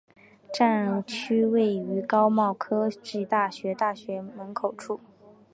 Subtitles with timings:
[0.51, 3.93] 站区位于高苑科技大学大
[4.35, 4.99] 门口处。